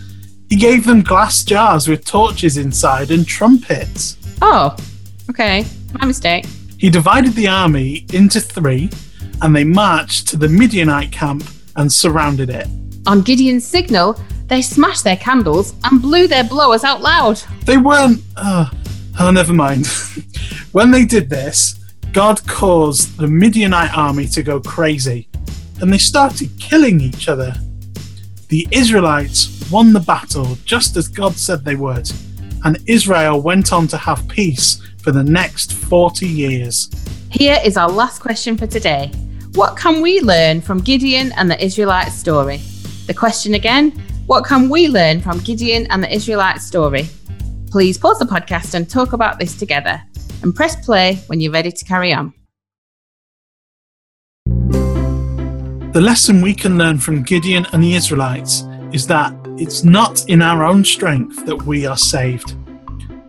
He 0.49 0.57
gave 0.57 0.87
them 0.87 1.03
glass 1.03 1.45
jars 1.45 1.89
with 1.89 2.05
torches 2.05 2.57
inside 2.57 3.11
and 3.11 3.27
trumpets. 3.27 4.17
Oh, 4.41 4.77
okay, 5.29 5.65
my 5.93 6.07
mistake. 6.07 6.47
He 6.79 6.91
divided 6.91 7.33
the 7.35 7.49
army 7.49 8.07
into 8.13 8.41
three 8.41 8.91
and 9.43 9.55
they 9.55 9.65
marched 9.65 10.29
to 10.29 10.37
the 10.37 10.49
Midianite 10.49 11.13
camp 11.13 11.45
and 11.77 11.93
surrounded 11.93 12.51
it. 12.51 12.67
On 13.07 13.21
Gideon's 13.21 13.67
signal, 13.67 14.19
they 14.47 14.63
smashed 14.63 15.05
their 15.05 15.17
candles 15.17 15.75
and 15.85 16.01
blew 16.01 16.27
their 16.27 16.45
blowers 16.45 16.85
out 16.85 17.03
loud. 17.03 17.37
They 17.65 17.77
weren't. 17.77 18.23
Uh, 18.37 18.71
oh, 19.21 19.31
never 19.31 19.53
mind. 19.53 19.87
when 20.73 20.91
they 20.91 21.05
did 21.05 21.29
this, 21.29 21.75
God 22.13 22.47
caused 22.47 23.19
the 23.19 23.29
Midianite 23.29 23.97
army 23.97 24.27
to 24.29 24.43
go 24.43 24.61
crazy 24.61 25.29
and 25.81 25.93
they 25.93 25.99
started 25.99 26.51
killing 26.59 27.01
each 27.01 27.29
other. 27.29 27.55
The 28.49 28.67
Israelites 28.71 29.71
won 29.71 29.93
the 29.93 30.01
battle 30.01 30.57
just 30.65 30.97
as 30.97 31.07
God 31.07 31.35
said 31.35 31.67
they 31.67 31.77
would, 31.77 32.11
and 32.65 32.79
Israel 32.87 33.43
went 33.43 33.75
on 33.75 33.87
to 33.89 33.99
have 33.99 34.27
peace 34.27 34.81
for 35.03 35.13
the 35.13 35.23
next 35.23 35.75
40 35.75 36.27
years. 36.27 36.89
Here 37.31 37.59
is 37.63 37.77
our 37.77 37.91
last 37.91 38.21
question 38.23 38.57
for 38.57 38.67
today. 38.67 39.13
What 39.53 39.77
can 39.77 40.01
we 40.01 40.23
learn 40.23 40.63
from 40.63 40.81
Gideon 40.81 41.31
and 41.33 41.51
the 41.51 41.63
Israelite 41.63 42.11
story? 42.11 42.63
The 43.07 43.13
question 43.13 43.53
again 43.53 43.91
What 44.25 44.47
can 44.47 44.71
we 44.71 44.89
learn 44.89 45.21
from 45.21 45.41
Gideon 45.41 45.87
and 45.91 46.03
the 46.03 46.11
Israelite 46.11 46.63
story? 46.63 47.07
Please 47.71 47.99
pause 47.99 48.19
the 48.19 48.25
podcast 48.25 48.73
and 48.73 48.89
talk 48.89 49.13
about 49.13 49.39
this 49.39 49.59
together, 49.59 50.03
and 50.43 50.55
press 50.55 50.75
play 50.87 51.17
when 51.27 51.39
you're 51.39 51.53
ready 51.53 51.71
to 51.71 51.85
carry 51.85 52.15
on. 52.15 52.33
The 55.99 56.05
lesson 56.05 56.41
we 56.41 56.55
can 56.55 56.79
learn 56.79 56.99
from 56.99 57.25
Gideon 57.25 57.67
and 57.73 57.83
the 57.83 57.97
Israelites 57.97 58.63
is 58.93 59.05
that 59.09 59.35
it's 59.57 59.83
not 59.83 60.25
in 60.29 60.41
our 60.43 60.63
own 60.63 60.85
strength 60.85 61.45
that 61.45 61.61
we 61.63 61.87
are 61.87 61.97
saved. 61.97 62.55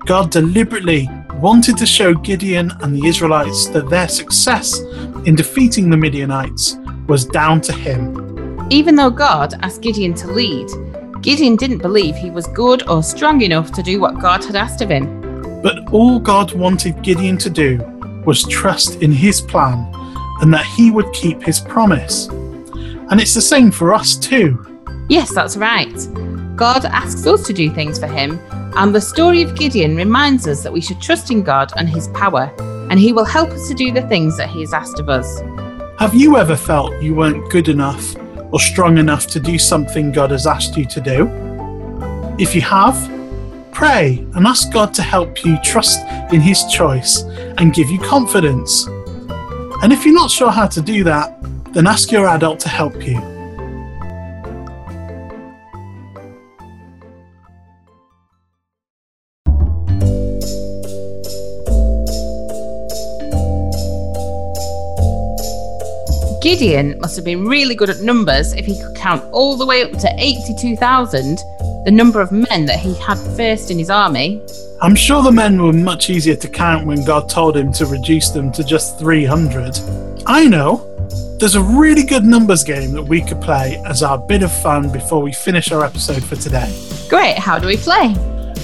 God 0.05 0.29
deliberately 0.29 1.09
wanted 1.39 1.77
to 1.77 1.87
show 1.87 2.13
Gideon 2.13 2.71
and 2.81 2.95
the 2.95 3.07
Israelites 3.07 3.65
that 3.69 3.89
their 3.89 4.07
success 4.07 4.81
in 5.25 5.35
defeating 5.35 5.89
the 5.89 5.97
Midianites 5.97 6.77
was 7.07 7.25
down 7.25 7.59
to 7.61 7.73
him. 7.73 8.67
Even 8.69 8.95
though 8.95 9.09
God 9.09 9.55
asked 9.63 9.81
Gideon 9.81 10.13
to 10.13 10.27
lead, 10.27 10.69
Gideon 11.23 11.55
didn't 11.55 11.79
believe 11.79 12.17
he 12.17 12.29
was 12.29 12.45
good 12.45 12.87
or 12.87 13.01
strong 13.01 13.41
enough 13.41 13.71
to 13.71 13.81
do 13.81 13.99
what 13.99 14.21
God 14.21 14.45
had 14.45 14.55
asked 14.55 14.83
of 14.83 14.89
him. 14.89 15.63
But 15.63 15.91
all 15.91 16.19
God 16.19 16.53
wanted 16.53 17.01
Gideon 17.01 17.39
to 17.39 17.49
do 17.49 17.79
was 18.27 18.47
trust 18.47 19.01
in 19.01 19.11
his 19.11 19.41
plan 19.41 19.91
and 20.41 20.53
that 20.53 20.67
he 20.77 20.91
would 20.91 21.11
keep 21.13 21.41
his 21.41 21.59
promise. 21.59 22.29
And 23.11 23.19
it's 23.19 23.33
the 23.33 23.41
same 23.41 23.71
for 23.71 23.93
us 23.93 24.15
too. 24.15 24.65
Yes, 25.09 25.33
that's 25.33 25.57
right. 25.57 25.95
God 26.55 26.85
asks 26.85 27.25
us 27.25 27.45
to 27.47 27.53
do 27.53 27.73
things 27.73 27.97
for 27.97 28.07
him, 28.07 28.39
and 28.75 28.93
the 28.93 29.01
story 29.01 29.41
of 29.41 29.55
Gideon 29.55 29.95
reminds 29.95 30.47
us 30.47 30.61
that 30.63 30.71
we 30.71 30.81
should 30.81 31.01
trust 31.01 31.31
in 31.31 31.41
God 31.41 31.71
and 31.77 31.89
his 31.89 32.07
power, 32.09 32.53
and 32.89 32.99
he 32.99 33.13
will 33.13 33.25
help 33.25 33.49
us 33.49 33.67
to 33.67 33.73
do 33.73 33.91
the 33.91 34.07
things 34.07 34.37
that 34.37 34.49
he 34.49 34.59
has 34.61 34.73
asked 34.73 34.99
of 34.99 35.09
us. 35.09 35.39
Have 35.99 36.13
you 36.13 36.37
ever 36.37 36.55
felt 36.55 37.01
you 37.01 37.15
weren't 37.15 37.49
good 37.49 37.67
enough 37.67 38.15
or 38.51 38.59
strong 38.59 38.97
enough 38.97 39.27
to 39.27 39.39
do 39.39 39.57
something 39.57 40.11
God 40.11 40.31
has 40.31 40.45
asked 40.45 40.77
you 40.77 40.85
to 40.85 41.01
do? 41.01 41.27
If 42.37 42.53
you 42.53 42.61
have, 42.61 42.95
pray 43.71 44.25
and 44.35 44.45
ask 44.45 44.71
God 44.71 44.93
to 44.93 45.01
help 45.01 45.43
you 45.43 45.57
trust 45.63 45.99
in 46.31 46.41
His 46.41 46.65
choice 46.65 47.23
and 47.57 47.73
give 47.73 47.89
you 47.89 47.99
confidence. 47.99 48.85
And 49.81 49.91
if 49.91 50.05
you're 50.05 50.13
not 50.13 50.29
sure 50.29 50.51
how 50.51 50.67
to 50.67 50.81
do 50.81 51.03
that, 51.05 51.37
then 51.73 51.87
ask 51.87 52.11
your 52.11 52.27
adult 52.27 52.59
to 52.61 52.69
help 52.69 53.05
you. 53.05 53.19
Gideon 66.41 66.99
must 66.99 67.15
have 67.15 67.25
been 67.25 67.45
really 67.45 67.75
good 67.75 67.89
at 67.89 68.01
numbers 68.01 68.53
if 68.53 68.65
he 68.65 68.81
could 68.81 68.95
count 68.95 69.23
all 69.31 69.55
the 69.55 69.65
way 69.65 69.83
up 69.83 69.91
to 69.99 70.09
82,000, 70.17 71.37
the 71.85 71.91
number 71.91 72.21
of 72.21 72.31
men 72.31 72.65
that 72.65 72.79
he 72.79 72.95
had 72.95 73.17
first 73.35 73.69
in 73.69 73.77
his 73.77 73.89
army. 73.89 74.41
I'm 74.81 74.95
sure 74.95 75.21
the 75.21 75.31
men 75.31 75.61
were 75.61 75.73
much 75.73 76.09
easier 76.09 76.37
to 76.37 76.47
count 76.47 76.87
when 76.87 77.03
God 77.03 77.29
told 77.29 77.55
him 77.55 77.71
to 77.73 77.85
reduce 77.85 78.29
them 78.29 78.51
to 78.53 78.63
just 78.63 78.97
300. 78.97 79.79
I 80.25 80.47
know. 80.47 80.88
There's 81.39 81.55
a 81.55 81.63
really 81.63 82.03
good 82.03 82.25
numbers 82.25 82.65
game 82.65 82.91
that 82.91 83.01
we 83.01 83.21
could 83.21 83.39
play 83.39 83.81
as 83.85 84.03
our 84.03 84.17
bit 84.17 84.43
of 84.43 84.51
fun 84.51 84.91
before 84.91 85.21
we 85.21 85.31
finish 85.31 85.71
our 85.71 85.85
episode 85.85 86.21
for 86.21 86.35
today. 86.35 86.69
Great, 87.07 87.37
how 87.37 87.57
do 87.57 87.65
we 87.65 87.77
play? 87.77 88.13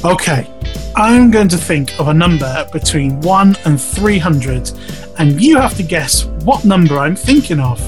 Okay, 0.04 0.46
I'm 0.94 1.32
going 1.32 1.48
to 1.48 1.58
think 1.58 1.98
of 2.02 2.10
a 2.10 2.14
number 2.14 2.68
between 2.74 3.22
1 3.22 3.56
and 3.64 3.80
300, 3.80 4.74
and 5.18 5.42
you 5.42 5.58
have 5.58 5.78
to 5.78 5.84
guess 5.84 6.26
what 6.44 6.66
number 6.66 7.00
I'm 7.00 7.16
thinking 7.16 7.62
of. 7.62 7.80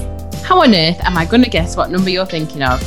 How 0.42 0.62
on 0.62 0.74
earth 0.74 0.98
am 1.00 1.18
I 1.18 1.26
going 1.26 1.44
to 1.44 1.50
guess 1.50 1.76
what 1.76 1.90
number 1.90 2.08
you're 2.08 2.24
thinking 2.24 2.62
of? 2.62 2.80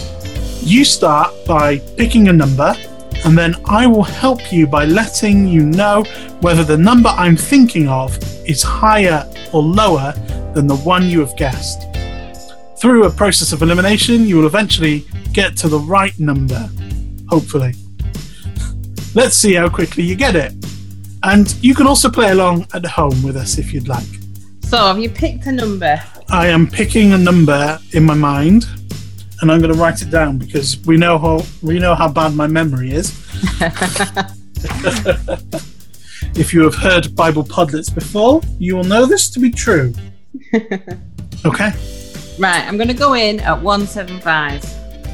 You 0.63 0.84
start 0.84 1.32
by 1.45 1.78
picking 1.97 2.30
a 2.30 2.34
number, 2.34 2.75
and 3.25 3.38
then 3.38 3.56
I 3.65 3.86
will 3.86 4.02
help 4.02 4.52
you 4.52 4.65
by 4.65 4.86
letting 4.86 5.47
you 5.47 5.67
know 5.67 6.04
whether 6.39 6.63
the 6.63 6.78
number 6.80 7.10
I'm 7.10 7.38
thinking 7.38 7.88
of 7.88 8.17
is 8.43 8.63
higher 8.63 9.23
or 9.54 9.62
lower 9.62 10.13
than 10.56 10.65
the 10.65 10.78
one 10.78 11.08
you 11.08 11.19
have 11.19 11.36
guessed. 11.38 11.89
Through 12.82 13.06
a 13.06 13.12
process 13.12 13.54
of 13.54 13.62
elimination, 13.62 14.26
you 14.26 14.38
will 14.38 14.48
eventually 14.48 15.06
get 15.34 15.56
to 15.58 15.70
the 15.70 15.78
right 15.78 16.17
number, 16.20 16.67
hopefully. 17.30 17.76
Let's 19.13 19.36
see 19.36 19.54
how 19.54 19.70
quickly 19.70 20.04
you 20.04 20.15
get 20.15 20.36
it. 20.36 20.54
And 21.22 21.54
you 21.63 21.76
can 21.76 21.86
also 21.86 22.10
play 22.10 22.32
along 22.32 22.65
at 22.74 22.84
home 22.84 23.22
with 23.22 23.38
us 23.38 23.60
if 23.60 23.72
you'd 23.72 23.88
like. 23.88 24.08
So, 24.62 24.78
have 24.78 24.98
you 24.98 25.12
picked 25.12 25.46
a 25.46 25.52
number? 25.52 26.02
I 26.30 26.48
am 26.48 26.65
picking 26.65 27.13
a 27.13 27.20
number 27.20 27.78
in 27.91 28.04
my 28.04 28.15
mind 28.15 28.65
and 29.41 29.52
I'm 29.52 29.62
going 29.62 29.72
to 29.72 29.78
write 29.78 30.02
it 30.02 30.10
down 30.10 30.39
because 30.39 30.80
we 30.84 30.98
know 30.98 31.20
how 31.20 31.44
we 31.62 31.78
know 31.78 31.94
how 31.94 32.12
bad 32.12 32.34
my 32.34 32.48
memory 32.48 32.94
is. 32.94 33.12
if 36.36 36.52
you 36.52 36.63
have 36.63 36.74
heard 36.74 37.15
Bible 37.15 37.44
Podlets 37.44 37.94
before, 37.94 38.41
you 38.58 38.76
will 38.76 38.86
know 38.86 39.06
this 39.06 39.30
to 39.30 39.39
be 39.39 39.52
true. 39.52 39.94
okay, 41.46 41.74
Right, 42.39 42.65
I'm 42.67 42.78
going 42.78 42.88
to 42.88 42.94
go 42.94 43.13
in 43.13 43.39
at 43.41 43.62
175, 43.62 44.63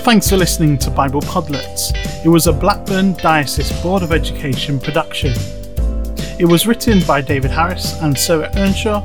Thanks 0.00 0.30
for 0.30 0.36
listening 0.38 0.78
to 0.78 0.90
Bible 0.90 1.20
Podlets. 1.20 1.92
It 2.24 2.28
was 2.28 2.46
a 2.46 2.52
Blackburn 2.52 3.12
Diocese 3.14 3.70
Board 3.82 4.02
of 4.02 4.12
Education 4.12 4.80
production. 4.80 5.34
It 6.38 6.46
was 6.48 6.66
written 6.66 7.02
by 7.06 7.20
David 7.20 7.50
Harris 7.50 8.00
and 8.00 8.16
Sarah 8.16 8.50
Earnshaw 8.56 9.04